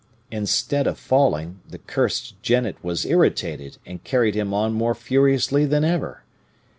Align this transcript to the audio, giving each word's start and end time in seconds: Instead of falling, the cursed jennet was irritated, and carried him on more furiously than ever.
Instead 0.31 0.87
of 0.87 0.97
falling, 0.97 1.59
the 1.69 1.77
cursed 1.77 2.33
jennet 2.41 2.75
was 2.83 3.05
irritated, 3.05 3.77
and 3.85 4.03
carried 4.03 4.33
him 4.33 4.51
on 4.51 4.73
more 4.73 4.95
furiously 4.95 5.63
than 5.63 5.83
ever. 5.83 6.23